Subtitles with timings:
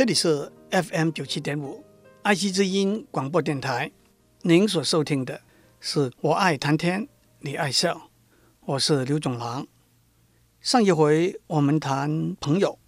[0.00, 1.84] 这里是 FM 九七点五
[2.22, 3.92] 爱惜之音广播电台，
[4.40, 5.42] 您所收听的
[5.78, 7.06] 是我爱谈天，
[7.40, 8.08] 你爱笑，
[8.64, 9.66] 我是刘总郎。
[10.62, 12.78] 上一回我们谈朋友，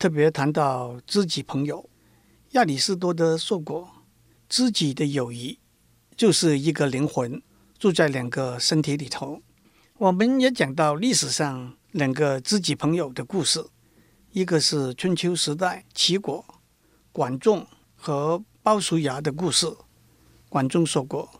[0.00, 1.88] 特别谈到知己朋友。
[2.50, 3.88] 亚里士多德说过，
[4.48, 5.60] 知己的友谊
[6.16, 7.40] 就是一个灵魂
[7.78, 9.40] 住在两个身体里头。
[9.98, 13.64] 我们也讲到历史上两个知己朋友的故事。
[14.30, 16.44] 一个是春秋时代齐国
[17.12, 19.66] 管仲和鲍叔牙的故事。
[20.50, 21.30] 管仲说过：“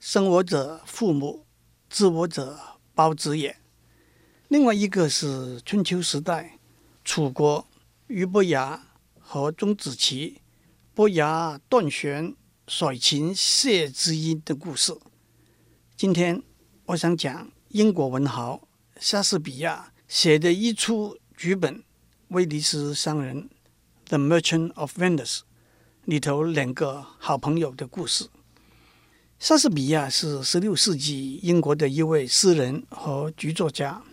[0.00, 1.44] 生我者父母，
[1.90, 2.58] 知我者
[2.94, 3.58] 胞子也。”
[4.48, 6.58] 另外一个是春秋时代
[7.04, 7.66] 楚国
[8.06, 8.88] 俞伯牙
[9.18, 10.40] 和钟子期，
[10.94, 12.34] 伯牙断弦
[12.66, 14.98] 甩琴谢知音的故事。
[15.94, 16.42] 今天
[16.86, 18.66] 我想讲英国文豪
[18.98, 21.84] 莎士比亚写的一出剧本。
[22.30, 23.42] 威尼斯商人
[24.06, 25.38] 《The Merchant of Venice》
[26.04, 28.28] 里头两个好朋友的故事。
[29.40, 34.04] 莎士比亚是十六世纪英国的一位诗人和剧作家，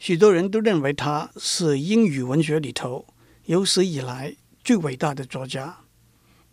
[0.00, 3.06] 许多人都认为他是英语文学里头
[3.44, 5.78] 有史以来最伟大的作家。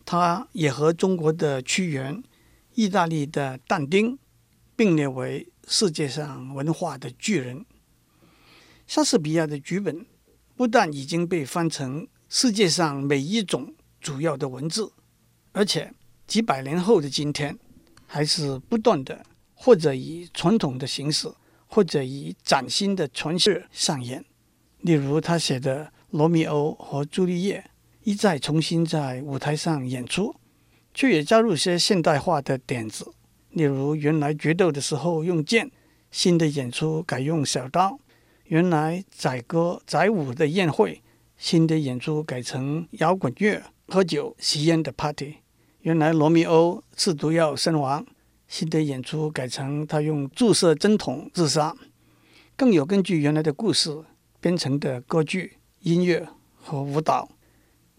[0.05, 2.21] 他也和中国的屈原、
[2.75, 4.19] 意大利的但丁
[4.75, 7.65] 并列为世界上文化的巨人。
[8.85, 10.05] 莎士比亚的剧本。
[10.61, 14.91] 不但已经被翻成世界上每一种主要的文字，
[15.53, 15.91] 而且
[16.27, 17.57] 几百年后的今天，
[18.05, 21.27] 还是不断的或者以传统的形式，
[21.65, 24.23] 或者以崭新的诠释上演。
[24.81, 27.65] 例如他写的《罗密欧和朱丽叶》
[28.03, 30.35] 一再重新在舞台上演出，
[30.93, 33.11] 却也加入些现代化的点子，
[33.49, 35.71] 例如原来决斗的时候用剑，
[36.11, 37.99] 新的演出改用小刀。
[38.51, 41.01] 原来载歌载舞的宴会，
[41.37, 45.35] 新的演出改成摇滚乐、喝酒、吸烟的 party。
[45.83, 48.05] 原来罗密欧吃毒药身亡，
[48.49, 51.73] 新的演出改成他用注射针筒自杀。
[52.57, 54.03] 更有根据原来的故事
[54.41, 57.29] 编成的歌剧、音乐和舞蹈。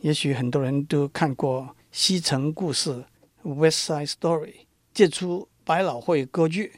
[0.01, 3.07] 也许很多人都看过《西城故事》
[3.55, 6.75] （West Side Story），杰出百老汇歌剧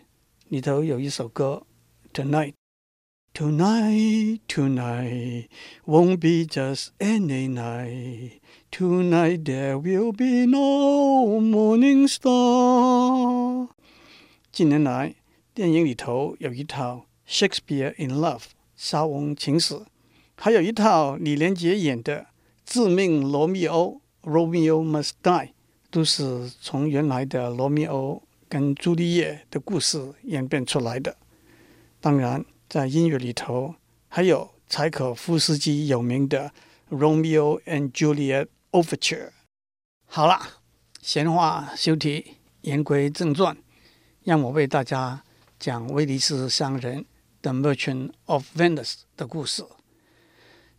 [0.47, 1.67] 里头有一首歌
[2.17, 2.53] 《Tonight》。
[3.35, 5.49] Tonight, tonight
[5.85, 8.41] won't be just any night.
[8.71, 13.71] Tonight there will be no morning star.
[14.53, 15.17] 近年来，
[15.53, 18.39] 电影里头有一套《Shakespeare in Love》
[18.77, 19.81] 莎翁情史，
[20.37, 22.21] 还有一套李连杰演的
[22.65, 25.49] 《致命罗密欧》（Romeo Must Die），
[25.91, 31.17] 都是从原来的罗密欧跟朱丽叶的故事演变出来的。
[32.01, 32.45] 当然。
[32.75, 33.77] 在音乐里头，
[34.09, 36.51] 还有柴可夫斯基有名的
[36.99, 39.29] 《Romeo and Juliet Overture》。
[40.07, 40.41] 好了，
[41.01, 43.57] 闲话休提，言归正传，
[44.25, 45.23] 让我为大家
[45.57, 47.05] 讲威尼斯商人
[47.43, 49.65] The Merchant of Venice 的故事。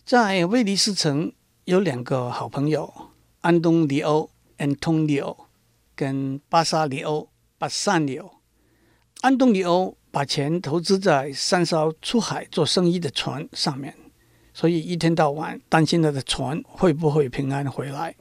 [0.03, 1.31] 在威尼斯城
[1.63, 2.93] 有两个好朋友，
[3.39, 5.45] 安东尼欧 （Antonio）
[5.95, 8.31] 跟巴萨里欧 （Bassanio）。
[9.21, 9.97] 安东尼欧。
[10.15, 13.93] 把钱投资在三艘出海做生意的船上面，
[14.53, 18.15] 所以一天到晚担心他的船会不会平安回来。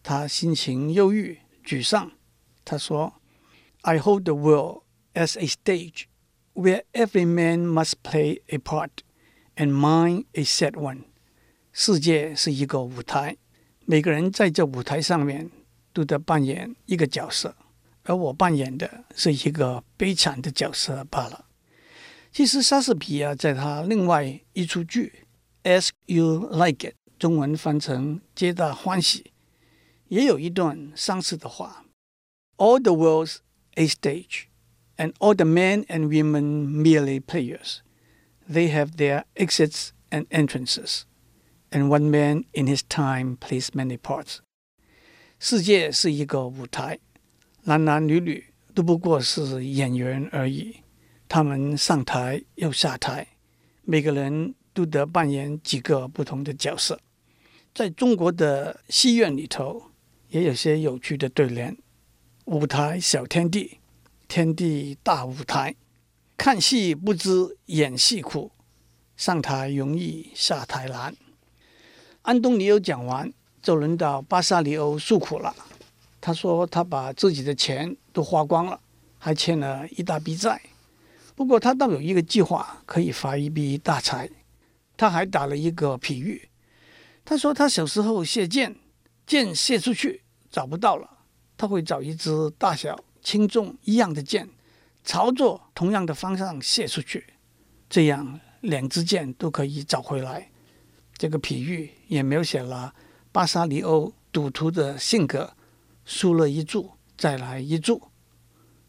[0.00, 2.12] 他心情忧郁、沮丧。
[2.64, 3.14] 他说
[3.80, 4.82] ：“I hold the world
[5.14, 6.04] as a stage
[6.54, 8.90] where every man must play a part,
[9.56, 11.06] and mine a sad one。”
[11.74, 13.36] 世界是一个舞台，
[13.84, 15.50] 每个人在这舞台上面
[15.92, 17.56] 都得扮演一个角色。
[18.03, 21.45] 而我扮演的是一个悲惨的角色罢了。
[22.31, 25.25] 其实莎士比亚在他另外一出剧《
[25.79, 29.31] As You Like It》中文翻成“皆大欢喜”，
[30.07, 31.85] 也有一段相似的话：“
[32.57, 33.37] All the world's
[33.75, 34.45] a stage,
[34.97, 37.79] and all the men and women merely players.
[38.49, 41.01] They have their exits and entrances,
[41.71, 44.39] and one man in his time plays many parts.”
[45.39, 46.99] 世界是一个舞台。
[47.66, 48.44] 男男女女
[48.74, 50.76] 都不过是演员而已，
[51.26, 53.26] 他们上台又下台，
[53.84, 57.00] 每个人都得扮演几个不同的角色。
[57.74, 59.90] 在中国的戏院里头，
[60.28, 61.74] 也有些有趣的对联：
[62.44, 63.78] 舞台小天地，
[64.28, 65.74] 天地大舞台。
[66.36, 68.50] 看戏不知演戏苦，
[69.16, 71.16] 上台容易下台难。
[72.22, 73.32] 安东尼欧讲完，
[73.62, 75.54] 就轮到巴萨里欧诉苦了。
[76.24, 78.80] 他说：“他把自己的钱都花光了，
[79.18, 80.58] 还欠了一大笔债。
[81.34, 84.30] 不过他倒有一个计划，可以发一笔大财。
[84.96, 86.48] 他还打了一个比喻。
[87.26, 88.74] 他说他小时候射箭，
[89.26, 91.10] 箭射出去找不到了，
[91.58, 94.48] 他会找一支大小轻重一样的箭，
[95.04, 97.34] 朝着同样的方向射出去，
[97.90, 100.50] 这样两支箭都可以找回来。
[101.18, 102.94] 这个比喻也描写了
[103.30, 105.52] 巴沙里欧赌徒的性格，
[106.04, 108.10] 输了一注再来一注。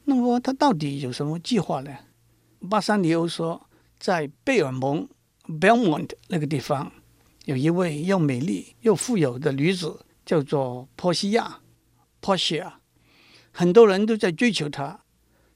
[0.03, 1.91] 那么他到底有什么计划呢？
[2.69, 3.69] 巴沙里欧说，
[4.00, 5.07] 在贝尔蒙
[5.47, 6.91] （Belmont） 那个地方，
[7.45, 11.59] 有一位又美丽又富有的女子，叫做波西亚
[12.21, 12.73] （Portia）。
[13.51, 15.01] 很多人都在追求她。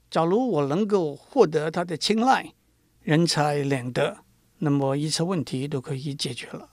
[0.09, 2.53] 假如我能够获得她的青睐，
[3.01, 4.17] 人财两得，
[4.59, 6.67] 那么一切问题都可以解决了。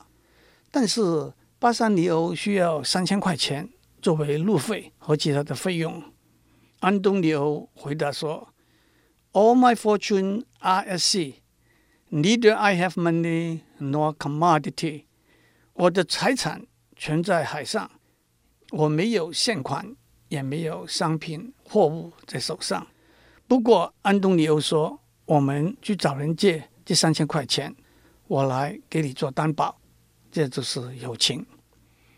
[0.70, 3.70] 但是巴沙里欧需要三千块钱
[4.00, 6.02] 作为路费和其他的费用。
[6.80, 8.52] 安东尼欧回答说
[9.32, 11.36] ：“All my fortune are at sea.
[12.10, 15.04] Neither I have money nor commodity.”
[15.72, 17.90] 我的财产全在海上，
[18.70, 19.96] 我没有现款，
[20.28, 22.86] 也没有商品货物在手上。
[23.48, 27.74] 不过，安东尼欧说：“我们去找人借这三千块钱，
[28.26, 29.78] 我来给你做担保，
[30.30, 31.44] 这就是友情。”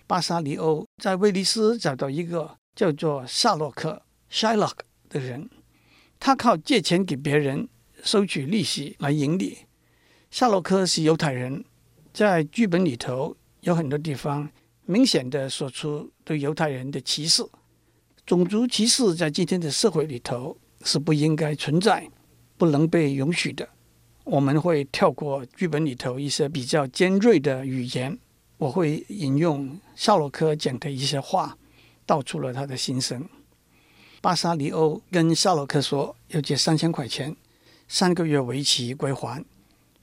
[0.08, 4.02] 巴沙里欧在威尼斯找到一个叫做夏洛克
[4.32, 4.78] （Shylock）
[5.10, 5.50] 的人，
[6.19, 7.69] 他靠借钱给别人
[8.02, 9.58] 收取利息来盈利。
[10.31, 11.62] 夏洛克是犹太人，
[12.12, 13.37] 在剧本里头。
[13.62, 14.49] 有很多地方
[14.87, 17.44] 明显的说出对犹太人的歧视，
[18.25, 22.08] 种族歧视在今天的社会里头是不应该存在、
[22.56, 23.69] 不能被允许的。
[24.22, 28.16] 我们会跳过剧本里头一些比较尖锐的语言，
[28.58, 31.59] 我会引用夏洛克讲的一些话，
[32.06, 33.29] 道出了他的心声。
[34.21, 37.35] 巴沙里欧跟夏洛克说要借三千块钱，
[37.89, 39.45] 三个月为期归还，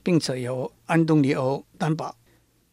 [0.02, 2.14] 并且由安东尼欧担保。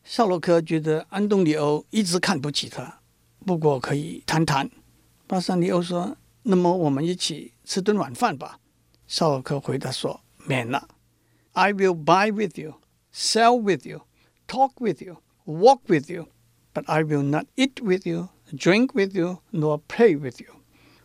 [0.04, 3.00] 夏洛克觉得安东尼欧一直看不起他，
[3.46, 4.69] 不过可以谈谈。
[5.26, 8.60] 巴沙里欧说：“那么我们一起吃顿晚饭吧。”
[9.08, 10.90] 夏洛克回答说：“免了。
[11.54, 12.81] I will buy with you,
[13.14, 14.02] sell with you,
[14.46, 16.28] talk with you, walk with you,
[16.74, 20.56] but I will not eat with you, drink with you, nor play with you。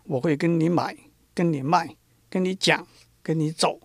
[0.05, 0.97] 我会跟你买，
[1.35, 1.97] 跟你卖，
[2.31, 2.87] 跟你讲，
[3.23, 3.81] 跟你走，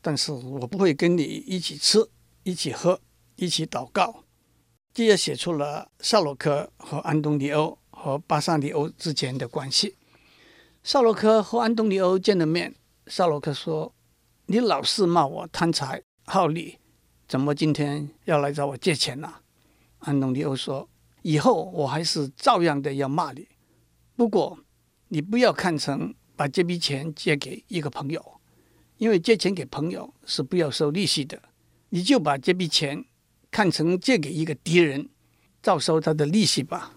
[0.00, 2.10] 但是我不会跟你一起吃，
[2.42, 3.00] 一起喝，
[3.36, 4.24] 一起祷告。”
[4.94, 9.96] 这也写出了夏洛克和安东尼欧和巴萨里欧之间的关系。
[10.82, 12.74] 夏洛克和安东尼欧见了面，
[13.06, 13.94] 夏洛克说
[14.46, 16.78] ：“你老是骂我贪财好利，
[17.26, 19.32] 怎么今天要来找我借钱呢？”
[20.00, 20.86] 安东尼欧说
[21.22, 23.48] ：“以后我还是照样的要骂你，
[24.14, 24.58] 不过
[25.08, 28.40] 你不要看成把这笔钱借给一个朋友，
[28.98, 31.40] 因为借钱给朋友是不要收利息的，
[31.88, 33.04] 你就把这笔钱。”
[33.52, 35.10] 看成借给一个敌人，
[35.62, 36.94] 照收他的利息吧。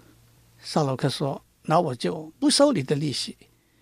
[0.58, 3.36] 萨洛克说：“那我就不收你的利息。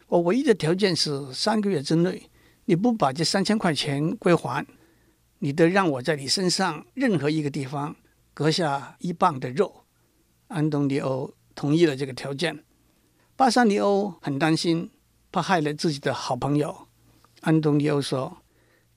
[0.08, 2.32] 我唯一的条件是三个月之内，
[2.66, 4.66] 你不把这三千块钱归还，
[5.38, 7.96] 你得让我在你身上任何一个地方
[8.34, 9.83] 割下一磅的肉。”
[10.54, 12.64] 安东尼欧同意了这个条件。
[13.36, 14.92] 巴沙尼欧很担心，
[15.32, 16.88] 怕害了自己的好朋友。
[17.42, 18.38] 安东尼欧说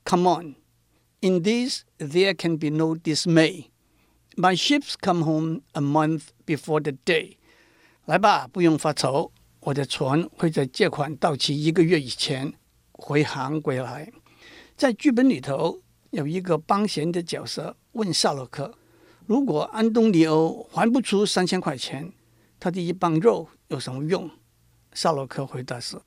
[0.04, 0.54] ：“Come on。”
[1.20, 3.70] In this, there can be no dismay.
[4.36, 7.38] My ships come home a month before the day.
[8.04, 12.52] 来吧，不用发愁，我的船会在借款到期一个月以前
[12.92, 14.12] 回航归来。
[14.76, 18.76] 在剧本里头，有一个帮闲的角色问夏洛克：
[19.26, 22.12] 如果安东尼欧还不出三千块钱，
[22.58, 24.30] 他的一磅肉有什么用？
[24.92, 26.00] 夏洛克回答是：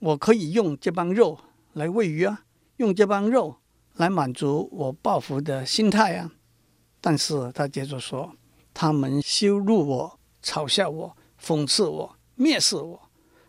[0.00, 1.38] 我可以用这磅肉
[1.74, 2.44] 来喂鱼啊，
[2.78, 3.56] 用这磅肉。
[3.96, 6.32] 来满足我报复的心态啊！
[6.98, 8.34] 但是他接着说
[8.72, 13.02] ：“他们羞辱我、嘲笑我、讽刺我、蔑视我，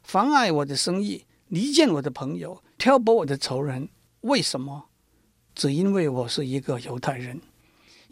[0.03, 3.87] 妨碍我的生意，离间我的朋友，挑拨我的仇人。
[4.19, 4.89] 为什么？
[5.55, 7.39] 只因为我是一个犹太人。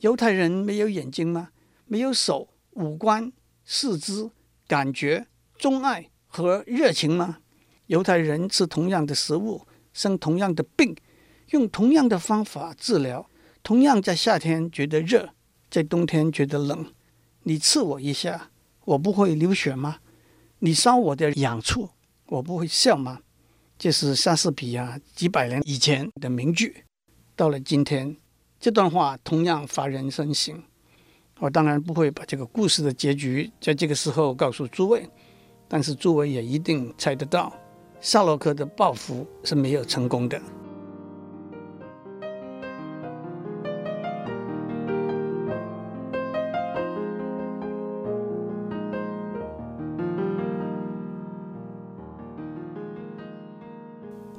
[0.01, 1.50] 犹太人没有眼睛吗？
[1.86, 3.31] 没有手、五官、
[3.63, 4.31] 四肢、
[4.67, 5.27] 感觉、
[5.58, 7.38] 钟爱和热情吗？
[7.86, 10.96] 犹太人吃同样的食物，生同样的病。”
[11.51, 13.29] 用同样的方法治疗，
[13.62, 15.34] 同样在夏天觉得热，
[15.70, 16.93] 在冬天觉得冷。
[17.43, 18.51] 你刺我一下，
[18.86, 19.98] 我不会流血吗？
[20.60, 21.89] 你烧我的痒处，
[22.27, 23.20] 我不会笑吗？
[23.77, 26.86] 这是莎士比亚几百年以前的名句。
[27.36, 28.15] 到了今天，
[28.62, 30.62] 这段话同样发人深省。
[31.39, 35.10] 我当然不会把这个故事的结局在这个时候告诉诸位
[35.68, 37.51] 但是诸位也一定猜得到
[38.00, 40.39] 夏洛克的报复是没有成功的。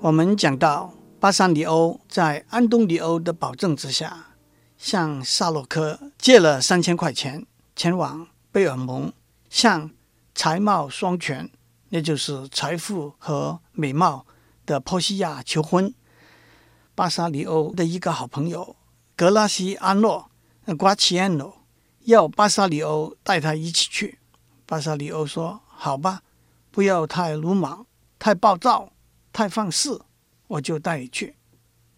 [0.00, 4.34] 我们讲到巴沙里欧在安东尼欧的保证之下，
[4.76, 9.12] 向萨洛克借了三千块钱，前往贝尔蒙，
[9.48, 9.92] 向
[10.34, 11.48] 才貌双全，
[11.90, 14.26] 那就是财富和美貌
[14.66, 15.94] 的波西亚求婚。
[16.96, 18.74] 巴沙里欧的一个好朋友
[19.14, 20.28] 格拉西安诺·
[20.76, 21.62] 瓜奇安诺
[22.00, 24.18] 要巴沙里欧带他一起去。
[24.66, 26.22] 巴沙里欧说：“好吧，
[26.72, 27.86] 不要太鲁莽、
[28.18, 28.88] 太暴躁。”
[29.32, 30.02] 太放肆，
[30.52, 31.36] 我就带你去。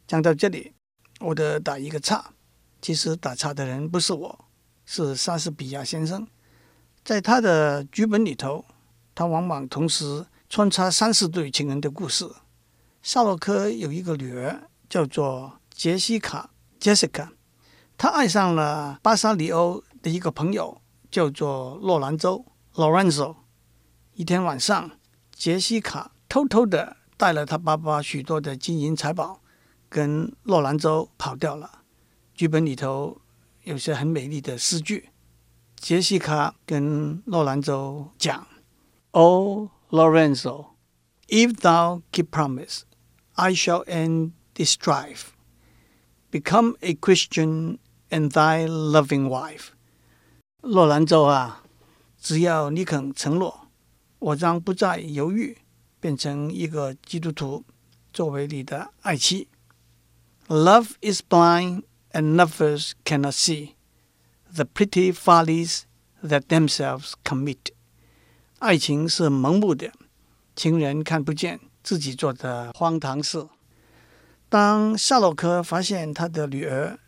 [0.06, 0.75] 讲到这里，
[1.18, 2.32] 我得打一个岔。
[2.80, 4.44] 其实打岔的人不是我，
[4.84, 6.26] 是莎士比亚先生。
[7.02, 8.64] 在他的剧本里头，
[9.14, 12.30] 他往往同时穿插三四对情人的故事。
[13.02, 17.30] 夏洛克有一个女儿，叫做杰西卡 （Jessica），
[17.96, 20.80] 她爱上了巴沙里欧的一个朋友，
[21.11, 23.34] 叫做洛兰州 （Lorenzo）。
[24.12, 24.92] 一天晚上，
[25.34, 26.99] 杰西卡偷偷的。
[27.16, 29.40] 带了他爸爸许多的金银财宝，
[29.88, 31.83] 跟洛兰州跑掉了。
[32.35, 33.21] 剧本里头
[33.62, 35.11] 有些很美丽的诗句。
[35.76, 38.47] 杰西卡跟洛兰州讲
[39.11, 40.71] ：“Oh, Lorenzo,
[41.28, 42.80] if thou keep promise,
[43.35, 45.28] I shall end this strife,
[46.30, 47.78] become a Christian
[48.09, 49.68] and thy loving wife。”
[50.62, 51.62] 洛兰州啊，
[52.18, 53.68] 只要你肯承诺，
[54.18, 55.59] 我将不再犹豫。
[56.04, 57.64] 变成一个基督徒，
[58.12, 59.49] 作为你的爱妻。
[60.49, 63.70] Love is blind and lovers cannot see
[64.52, 65.84] the pretty follies
[66.23, 67.73] that themselves commit。
[68.58, 69.90] 爱情是盲目的，
[70.54, 73.49] 情人看不见自己做的荒唐事。
[74.50, 76.99] 当夏洛克发现他的女儿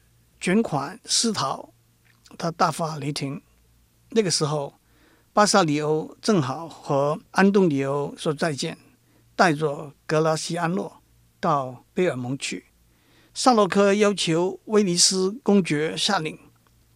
[0.40, 1.68] 卷款私逃，
[2.38, 3.42] 他大发雷霆。
[4.08, 4.72] 那个时候，
[5.34, 8.78] 巴萨里欧正好和安东尼欧说再见。
[9.36, 11.02] 带着格拉西安诺
[11.38, 12.64] 到贝尔蒙去，
[13.34, 16.38] 萨洛克要求威尼斯公爵下令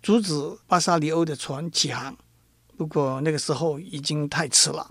[0.02, 2.16] 阻止巴沙里欧的船起航。
[2.78, 4.90] 不过那个时候已经太迟了，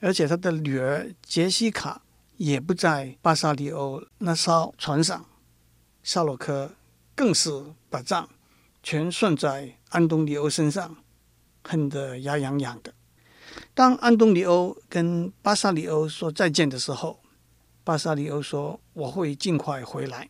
[0.00, 2.02] 而且他的女儿杰西卡
[2.36, 5.24] 也不在巴沙里欧那艘船上。
[6.02, 6.74] 萨洛克
[7.14, 7.50] 更是
[7.88, 8.28] 把账
[8.82, 10.96] 全算在安东尼欧身上，
[11.62, 12.92] 恨得牙痒痒的。
[13.74, 17.20] 当安东尼欧跟巴萨里欧说再见的时候，
[17.84, 20.28] 巴萨里欧说：“我会尽快回来。”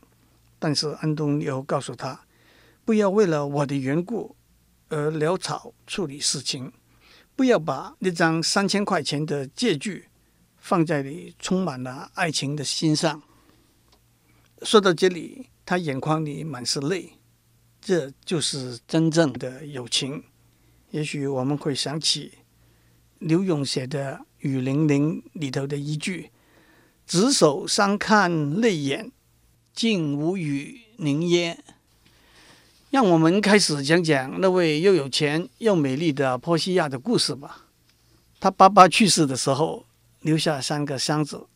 [0.59, 2.27] 但是安东尼欧告诉他
[2.85, 4.37] ：“不要为了我的缘故
[4.89, 6.73] 而潦草处理事情，
[7.35, 10.09] 不要把那张三千块钱的借据
[10.59, 13.23] 放在你充满了爱情的心上。”
[14.63, 17.15] 说到这里，他眼眶里满是泪。
[17.81, 20.25] 这就是真正的友情。
[20.91, 22.38] 也许我们会想起。
[23.19, 26.31] 刘永写的《雨霖铃》里头的一句
[27.07, 29.11] ：“执手相看泪眼，
[29.75, 31.59] 竟无语凝噎。”
[32.91, 37.67] 让我们开始讲讲那位又有钱又美丽的波西亚的故事吧。
[38.41, 39.85] 他爸爸去世的时候，
[40.21, 41.47] 留下三个箱子：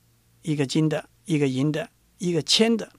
[0.43, 1.89] 一个金的，一个银的，
[2.19, 2.93] 一个铅的。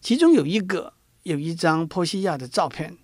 [0.00, 0.94] 其中有一个
[1.24, 2.96] 有一张波西亚的照片。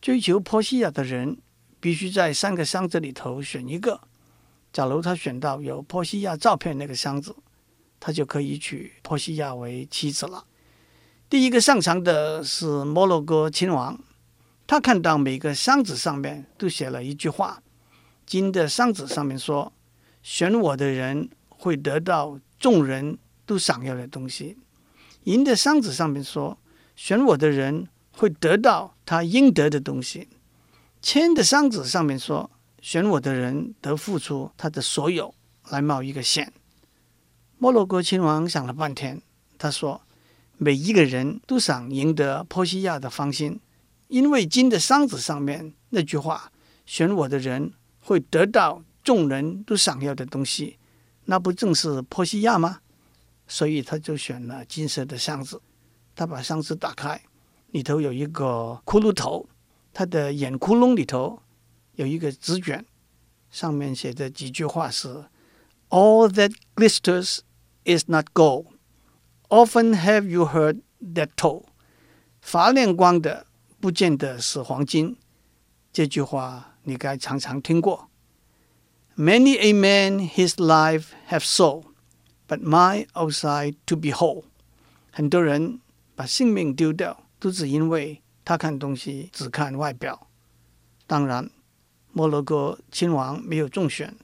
[0.00, 1.38] 追求波西亚的人
[1.80, 4.02] 必须在三个箱子里头选一个。
[4.74, 7.36] 假如他选到有波西亚照片那个箱子，
[8.00, 10.44] 他就可以娶波西亚为妻子了。
[11.30, 13.96] 第一个上场的是摩洛哥亲王，
[14.66, 17.62] 他看到每个箱子上面都写了一句话：
[18.26, 19.72] 金的箱子上面说，
[20.24, 23.16] 选我的人会得到众人
[23.46, 24.56] 都想要的东西；
[25.22, 26.58] 银的箱子上面说，
[26.96, 30.26] 选我的人会得到他应得的东西；
[31.00, 32.50] 铅的箱子上面说。
[32.84, 35.34] 选我的人得付出他的所有
[35.70, 36.52] 来冒一个险。
[37.56, 39.22] 摩洛哥亲王想了半天，
[39.56, 40.02] 他说
[40.58, 43.58] ：“每一个人都想赢得波西亚的芳心，
[44.08, 46.52] 因为金的箱子上面那句话
[46.84, 50.76] ‘选我的人会得到众人都想要的东西’，
[51.24, 52.80] 那不正是波西亚吗？
[53.48, 55.58] 所以他就选了金色的箱子。
[56.14, 57.18] 他把箱子打开，
[57.70, 59.48] 里头有一个骷髅头，
[59.94, 61.40] 他的眼窟窿里头。”
[61.96, 62.84] 有一个纸卷，
[63.50, 65.26] 上面写的几句话是
[65.90, 67.38] ：“All that glisters
[67.84, 68.66] is not gold.
[69.48, 71.66] Often have you heard that told？”
[72.40, 73.46] 发亮光的
[73.80, 75.16] 不见得是黄金。
[75.92, 78.10] 这句话你该常常听过。
[79.16, 81.84] Many a man his life have sold,
[82.48, 84.44] but mine outside to behold。
[85.12, 85.80] 很多人
[86.16, 90.26] 把性命丢掉，都只因为他看东西只看外表。
[91.06, 91.48] 当然。
[92.16, 94.16] 摩洛哥亲王没有中选，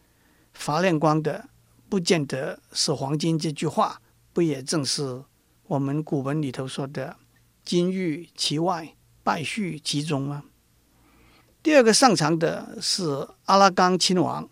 [0.55, 1.49] 发亮光的
[1.89, 3.37] 不见得是黄金。
[3.37, 4.01] 这句话
[4.33, 5.25] 不也正是
[5.67, 7.17] 我们古文里头说的
[7.65, 8.95] “金玉其外，
[9.25, 10.45] 败絮其中”吗？
[11.65, 14.49] 第二个上场的是阿拉冈亲王。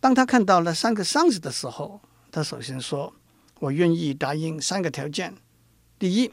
[0.00, 2.00] 当他看到了三个箱子的时候，
[2.32, 3.14] 他首先说
[3.60, 5.32] ：“我愿意答应三个条件。
[5.96, 6.32] 第一，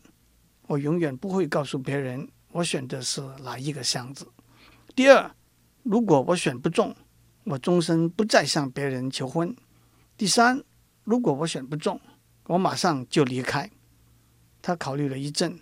[0.65, 4.27] 我永远不会告诉别人我选的是哪一个箱子。
[4.95, 5.31] 第二，
[5.85, 6.95] 如果我选不中，
[7.43, 9.55] 我终身不再向别人求婚。
[10.17, 10.63] 第三，
[11.03, 12.01] 如果我选不中，
[12.47, 13.69] 我马上就离开。”
[14.63, 15.59] 他考虑了一阵，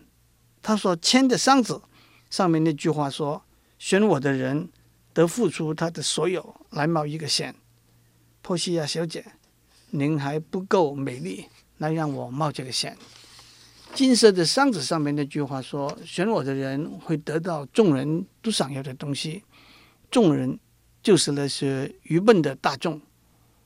[0.62, 1.82] 他说：“签的箱子
[2.30, 3.44] 上面那句话说，
[3.78, 4.70] 选我的人
[5.12, 7.54] 得付出他的所有来冒一个险。”
[8.42, 9.26] 波西亚小姐，
[9.90, 11.48] 您还不够美丽
[11.80, 12.98] 来让我冒这个险。
[13.94, 19.44] 金色的箱子上面那句话说：“选我的人会得到众人都想要的东西。”
[20.14, 20.60] 众人
[21.02, 23.02] 就是那些愚笨的大众。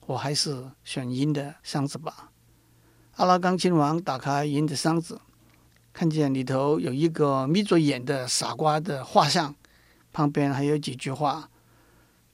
[0.06, 2.32] 我还是选银的箱子吧。
[3.18, 5.20] 阿拉冈亲王打开银的箱子，
[5.92, 9.54] 看见里头有一个眯着眼的傻瓜的画像，
[10.14, 11.50] 旁边还有几句话。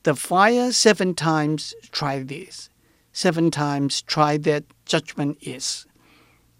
[0.03, 2.67] The fire seven times tried this,
[3.15, 5.87] seven times tried that judgment is。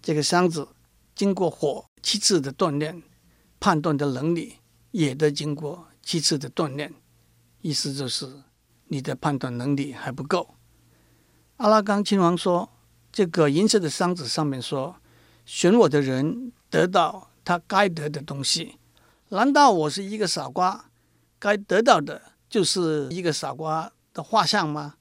[0.02, 0.70] 这个箱子
[1.14, 3.04] 经过火七次的锻炼，
[3.60, 4.56] 判断的能力
[4.90, 6.92] 也得经过七次的锻炼。
[7.64, 8.30] 意思就是
[8.88, 10.54] 你的判断能力还不够。
[11.56, 12.68] 阿拉冈亲王说
[13.10, 14.96] ：“这个银色的箱子上面说，
[15.46, 18.76] 选我的人得到他该得的东西。
[19.30, 20.90] 难道我是一个傻瓜？
[21.38, 24.96] 该得到的？”就是一个傻瓜的画像吗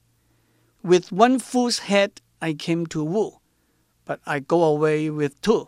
[0.82, 3.40] ？With one fool's head I came to woo,
[4.06, 5.68] but I go away with two。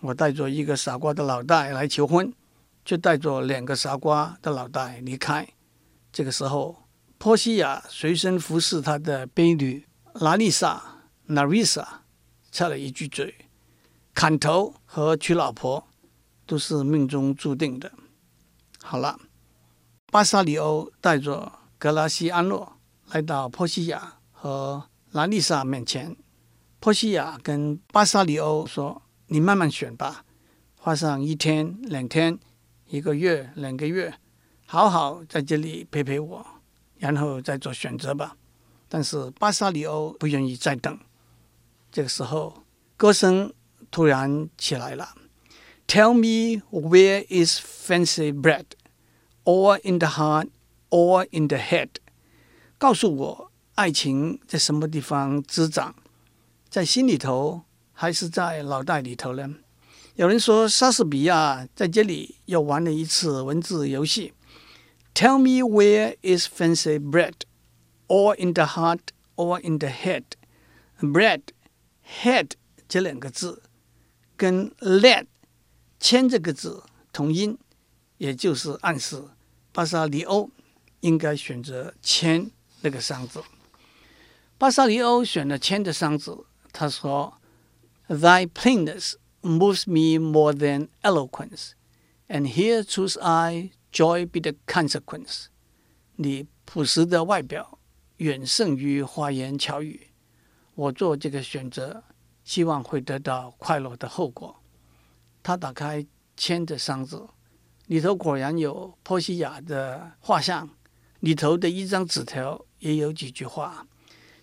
[0.00, 2.34] 我带着一个傻瓜的脑袋来求婚，
[2.84, 5.48] 却带着两个傻瓜的脑袋离开。
[6.12, 6.84] 这个时候，
[7.18, 11.86] 波西亚随身服侍他的婢女拉丽莎 （Narissa）
[12.50, 13.34] 插了一句嘴
[14.14, 15.86] ：“砍头和娶老婆
[16.46, 17.92] 都是命中注定的。”
[18.82, 19.18] 好了。
[20.12, 22.72] 巴沙里欧带着格拉西安诺
[23.12, 26.16] 来到波西亚和拉丽莎面前。
[26.80, 30.24] 波西亚跟巴沙里欧说：“你慢慢选吧，
[30.74, 32.40] 花上一天、两天、
[32.88, 34.12] 一个月、两个月，
[34.72, 36.46] 好好在这里陪陪我，
[36.98, 38.36] 然后再做选择吧。”
[38.88, 40.96] 但是巴萨里欧不愿意再等。
[41.90, 42.62] 这个时候，
[42.96, 43.52] 歌声
[43.90, 45.16] 突然起来了
[45.88, 48.64] ：“Tell me where is fancy bred。”
[49.42, 50.50] Or in the heart,
[50.88, 51.88] or in the head。
[52.78, 55.96] 告诉我，爱情在什么地方滋长？
[56.68, 59.52] 在心里头，还是在脑袋里头呢？
[60.14, 64.32] 有人说，莎士比亚在这里又玩了一次文字游戏。
[65.13, 67.45] Tell me where is fancy bred?
[68.07, 70.23] Or in the heart, or in the head?
[71.01, 71.41] Bred,
[72.23, 72.51] head
[72.87, 73.63] 这两个字
[74.37, 75.27] 跟 led
[75.99, 77.57] 签这个字同音。
[78.17, 79.21] 也就是暗示
[79.73, 80.49] 巴沙里欧
[81.01, 83.43] 应该选择签那个箱子。
[84.57, 87.33] 巴沙里欧选了签的箱子，他说：“
[88.07, 91.71] Thy plainness moves me more than eloquence,
[92.29, 95.46] and here choose I joy be the consequence。”
[96.16, 97.78] 你朴实的外表
[98.18, 100.08] 远胜于花言巧语，
[100.74, 102.04] 我做这个选择，
[102.44, 104.62] 希望会得到快乐的后果。
[105.42, 107.28] 他打开签的箱子。
[107.86, 110.70] 里头果然有波西亚的画像，
[111.18, 113.88] 里头的一张纸条也有几句话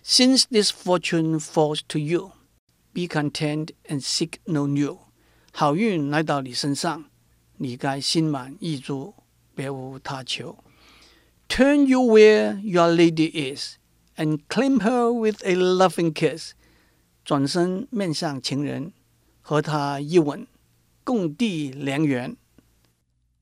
[0.04, 2.32] ：“Since this fortune falls to you,
[2.92, 4.98] be content and seek no new。”
[5.50, 7.06] 好运来到你身上，
[7.56, 9.14] 你该心满意足，
[9.58, 10.62] 别无他求。
[11.48, 13.74] “Turn you where your lady is,
[14.14, 16.52] and claim her with a loving kiss。”
[17.26, 18.92] 转身面向情人，
[19.40, 20.46] 和他一吻，
[21.02, 22.36] 共缔良缘。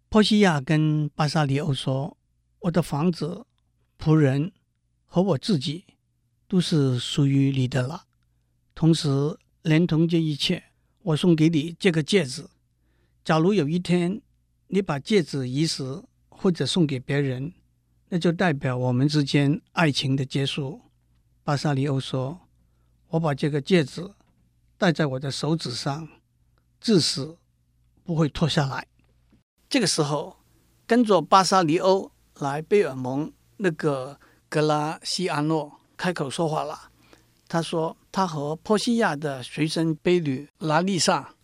[0.08, 2.16] 波西亚跟巴萨里欧说
[2.60, 3.44] ：“我的房子、
[3.98, 4.52] 仆人
[5.04, 5.84] 和我自己
[6.48, 8.06] 都是属于你的了。
[8.74, 10.64] 同时，连同这一切，
[11.02, 12.46] 我送给你这个戒指。
[13.22, 14.22] 假如有一天
[14.68, 17.52] 你把戒指遗失或者送给别人，
[18.08, 20.80] 那就代表我们之间爱情的结束。”
[21.44, 22.40] 巴沙里欧说
[23.10, 24.10] ：“我把这个戒指
[24.76, 26.08] 戴在我的手指上，
[26.80, 27.38] 至死
[28.02, 28.86] 不会脱下来。”
[29.70, 30.38] 这个时候，
[30.86, 36.90] 跟着巴沙里欧来贝尔蒙那个格拉西安诺开口说话了。
[37.48, 41.34] 他说：“他和波西亚的随身婢女拉丽莎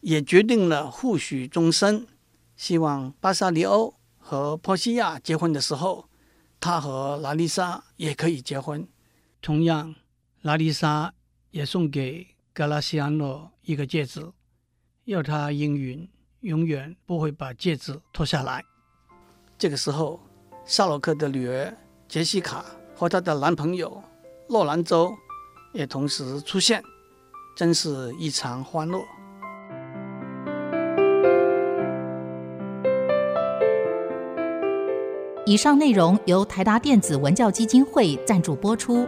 [0.00, 2.06] 也决定了互许终身，
[2.62, 6.08] 希望巴沙里欧和波西亚结婚的时候，
[6.60, 8.86] 他和拉丽莎也可以结婚。
[9.40, 9.96] 同样，
[10.42, 11.12] 拉丽莎
[11.50, 14.30] 也送给格拉西安诺一个戒指，
[15.06, 16.08] 要他应允
[16.42, 18.64] 永远不会把戒指脱下来。
[19.58, 20.20] 这个时候，
[20.64, 24.00] 夏洛克的女儿杰西卡和她的男朋友
[24.46, 25.12] 洛兰州
[25.72, 26.80] 也同时出现，
[27.56, 29.00] 真是异常欢乐。
[35.52, 39.06] 以上内容由台达电子文教基金会赞助播出。